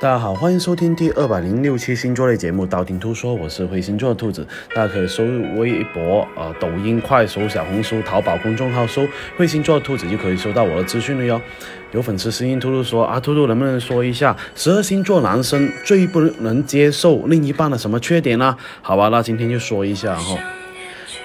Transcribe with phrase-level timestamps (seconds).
[0.00, 4.46] 大家好，欢迎收听第二百零六期星座类节目《道听途说》，我是灰星座的兔子。
[4.72, 5.24] 大家可以搜
[5.56, 9.04] 微博、呃抖音、快手、小红书、淘宝公众号搜
[9.36, 11.40] “灰星座的兔子”，就可以收到我的资讯了哟。
[11.90, 20.38] 有粉丝私信兔兔说：“啊，兔兔能不能说一下十二星座男生最不能接受另一半的什么缺点呢？”好吧，那今天就说一下哈。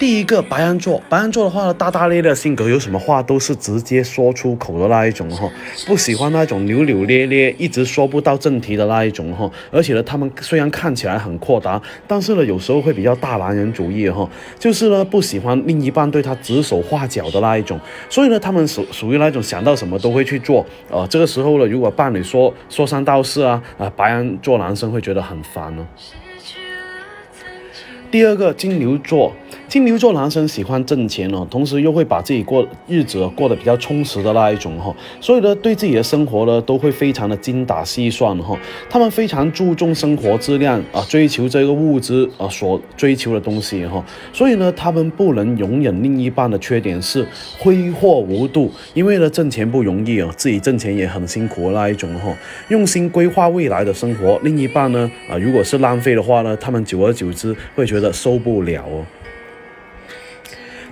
[0.04, 5.49] 第一个白羊座，白羊座的话呢，大大咧咧性格，有什么话都是直接说出口的那一种哈，
[5.88, 9.49] 不喜欢那种扭扭咧咧，一直说不到正题的那一种哈。
[9.71, 14.29] 而且呢，他们虽然看起来很阔达，但是呢，有时候会比较大男人主义哈，
[14.59, 17.79] 就是呢，不喜欢另一半对他指手画脚的那一种。
[18.09, 20.65] 所以呢，他们属属于那种想到什么都会去做。
[20.91, 25.88] 呃，这个时候呢，如果伴侣说说三道四啊，啊，白羊座男生会觉得很烦呢。
[28.12, 29.34] 第二个金牛座，
[29.73, 38.55] 金牛座男生喜欢挣钱哦，同时又会把自己过日子过得比较充实的那一种哈，所以呢，对自己的生活呢都会非常的精打细算哈。
[38.88, 44.05] 他们非常注重生活质量啊，追求这个物质啊所追求的东西哈。
[44.32, 47.27] 所以呢，他们不能容忍另一半的缺点是
[47.58, 52.32] 挥霍无度，因为呢挣钱不容易啊，自己挣钱也很辛苦那一种哈。
[52.68, 58.13] 用心规划未来的生活，另一半呢啊，如果是浪费的话呢，他们久而久之会觉得。
[58.13, 59.04] 受不了哦。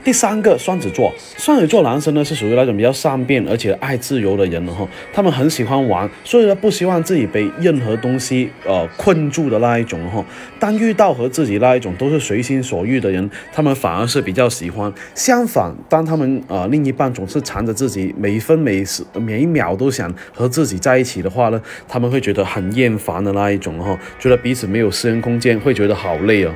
[0.04, 10.26] 第三个双子座，双子座男生呢是属于那种比较善变而且爱自由的人了哈，他们很喜欢玩，所以呢不希望自己被任何东西呃困住的那一种哈。
[10.60, 14.92] 当遇到和自己那一种都是随心所欲的人，他们反而是比较喜欢。
[15.14, 26.52] 相反，当他们呃另一半总是缠着自己，每分每时每一秒都想和自己在一起的话呢，他们会觉得很厌烦的那一种哈，觉得彼此没有私人空间，会觉得好累哦。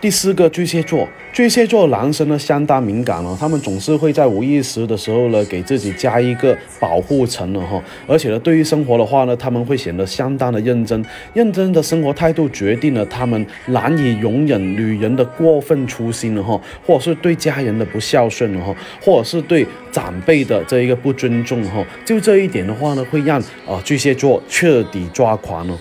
[0.00, 25.76] 第四个巨蟹座，巨蟹座男生呢相当敏感了，他们总是会在无意识的时候呢给自己加一个保护层了哈，而且呢对于生活的话呢他们会显得相当的认真，认真的生活态度决定了他们难以容忍女人的过分粗心了哈，或者是对家人的不孝顺了哈，或者是对长辈的这一个不尊重哈，就这一点的话呢会让啊巨蟹座彻底抓狂了。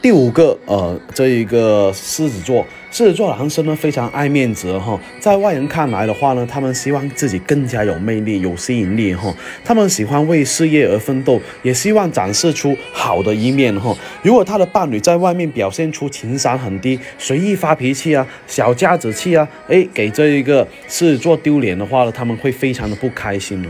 [0.00, 13.96] 第五个，呃，这一个狮子座，狮子座男生呢非常爱面子哈，在外人看来的话呢，他们希望自己更加有魅力、有吸引力哈，他们喜欢为事业而奋斗，也希望展示出好的一面哈。
[14.22, 23.64] 如果他的伴侣在外面表现出情商很低、随意发脾气啊、小家子气啊，诶，给这一个狮子座丢脸的话呢，他们会非常的不开心。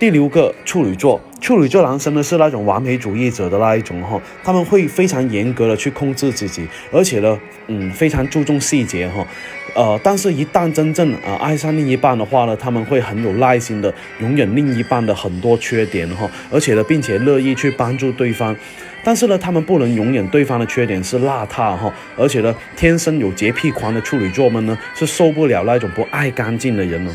[0.00, 9.22] 第六个处女座，处女座男生呢是那种完美主义者的那一种哈，他们会非常严格的去控制自己，而且呢，嗯，非常注重细节哈，
[9.74, 18.56] 呃，但是，一旦真正啊爱上另一半的话呢，他们会很有耐心的容忍另一半的很多缺点哈，而且呢，并且乐意去帮助对方，
[19.04, 27.14] 但是呢，他们不能容忍对方的缺点是邋遢哈，而且呢，天生有洁癖狂的处女座们呢是受不了那种不爱干净的人呢。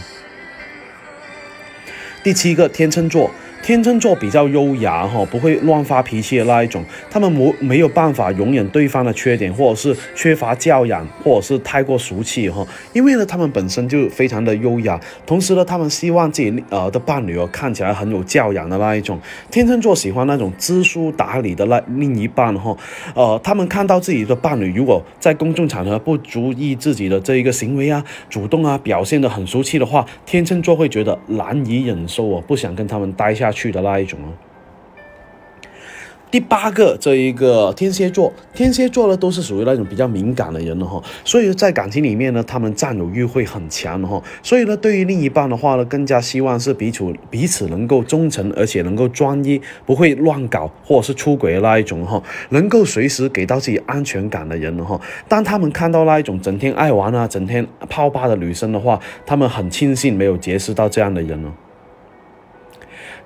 [2.25, 3.29] 第七个天秤座，
[3.65, 6.85] 天秤座比较优雅哈，不会乱发脾气的那一种。
[7.09, 12.63] 他们没没有办法容忍对方的缺点，或者是缺乏教养，或者是太过俗气哈。
[12.93, 19.19] 因为呢，他们本身就非常的优雅，同时呢，他们希望自己呃的伴侣哦看起来很有教养的那一种。
[19.49, 22.77] 天秤座喜欢那种知书达理的那另一半哈。
[23.15, 32.27] 呃，他们看到自己的伴侣如果在公众场合不注意自己的这一个行为啊，主动啊，表现的很俗气的话，天秤座会觉得难以忍受。
[32.27, 34.29] 哦不想跟他们待下去去的那一种哦。
[36.31, 54.99] 第八个，这一个天蝎座，天蝎座呢都是属于那种比较敏感的人了哈，所以在感情里面呢，他们占有欲会很强的哈，所以呢，对于另一半的话呢，更加希望是彼此彼此能够忠诚，而且能够专一，不会乱搞或者是出轨的那一种哈，能够随时给到自己安全感的人哈。
[55.29, 61.49] 当他们看到那一种整天爱玩啊、整天泡吧的女生的话，他们很庆幸没有结识到这样的人哦。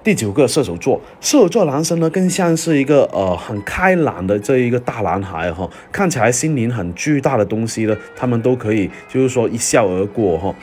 [0.02, 10.56] 第九个射手座，射手座男生呢，更像是一个呃很开朗的这一个大男孩哈，看起来心灵很巨大的东西呢，他们都可以就是说一笑而过哈。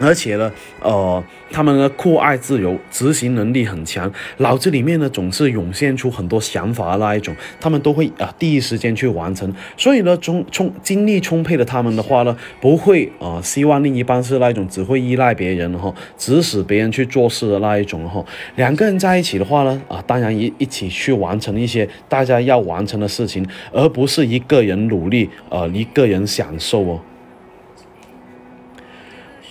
[0.00, 0.50] 而且呢，
[0.80, 9.52] 呃，他们呢酷爱自由，执行能力很强，脑子里面呢总是涌现出很多想法的那一种，他们都会啊第一时间去完成。
[9.76, 18.24] 所以呢，充充精力充沛的他们的话呢，不会啊希望另一半是那种只会依赖别人哈，指使别人去做事的那一种哈。
[18.56, 27.00] 两个人在一起的话呢，啊当然一一起去完成一些大家要完成的事情，而不是一个人努力，呃一个人享受哦。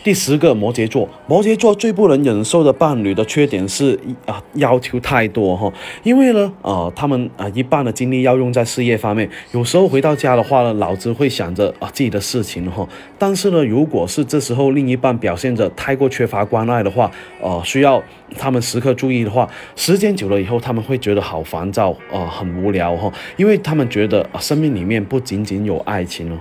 [0.02, 5.72] 第十个摩羯座，摩羯座最不能忍受的伴侣的缺点是啊要求太多哈，
[6.04, 12.88] 因为呢呃他们啊一半的精力要用在事业方面，有时候回到家的话呢，脑子会想着啊自己的事情哈，
[13.18, 17.12] 但是呢如果是这时候另一半表现着太过缺乏关爱的话，
[17.42, 18.02] 呃需要
[18.38, 26.38] 他们时刻注意的话，时间久了以后他们会觉得好烦躁啊很无聊哈，因为他们觉得啊生命里面不仅仅有爱情哦。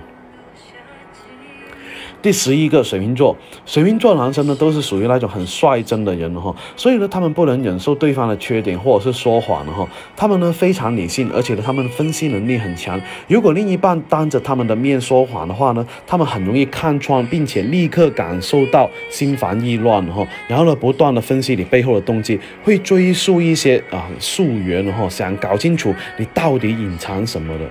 [2.21, 3.35] 第十一个水瓶座，
[3.65, 9.87] 水瓶座男生呢都是属于那种很率真的人哈，所以呢他们不能忍受对方的缺点或者是说谎的哈，
[10.17, 12.99] 他们呢非常理性，而且呢他们分析能力很强。
[13.27, 27.65] 如果另一半当着他们的面说谎的话呢，他们很容易看穿，并且立刻感受到心烦意乱哈，然后呢不断的分析你背后的动机，会追溯一些啊溯源哈，想搞清楚你到底隐藏什么的。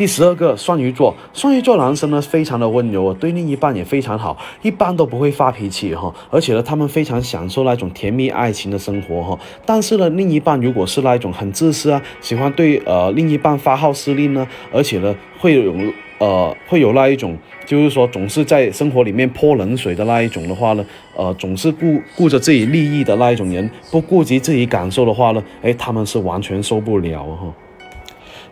[0.00, 9.38] 第十二个双鱼座，双鱼座男生呢非常的温柔，对另一半也非常好，一般都不会发脾气哈，而且呢他们非常享受那种甜蜜爱情的生活哈。
[9.66, 15.74] 但是呢另一半如果是那一种很自私啊，喜欢对呃另一半发号施令呢，而且呢会有
[16.16, 17.36] 呃会有那一种
[17.66, 27.52] 就是说总是在生活里面泼冷水的那一种的话呢，呃总是顾顾着自己利益的那一种人，不顾及自己感受的话呢，哎他们是完全受不了哈。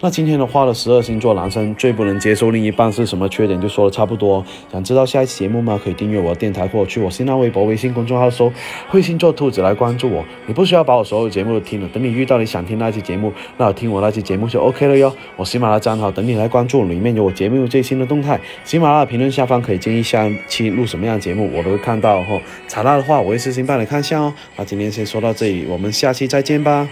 [0.00, 4.44] 那今天的话呢，十二星座男生最不能接受另一半是什么缺点，就说的差不多。
[4.70, 5.80] 想知道下一期节目吗？
[5.82, 8.52] 可以订阅我的电台，或去我新浪微博、微信公众号搜
[8.88, 10.24] “会星座兔子”来关注我。
[10.46, 15.12] 你不需要把我所有节目都听了，等你遇到你想听那期节目，那听我那期节目就 OK 了哟。
[15.36, 18.38] 我喜马拉雅账号等你来关注，里面有我节目最新的动态。
[18.62, 22.40] 喜马拉雅评论下方可以建议下期录什么样的节目，我都会看到哈。
[22.68, 24.32] 查到的话，我会私信帮你看一下哦。
[24.54, 26.88] 那今天先说到这里，我们下期再见吧。